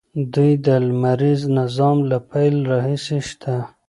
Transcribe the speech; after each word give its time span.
دوی 0.33 0.51
د 0.65 0.67
لمریز 0.87 1.41
نظام 1.59 1.97
له 2.09 2.17
پیل 2.31 2.55
راهیسې 2.71 3.19
شته. 3.29 3.55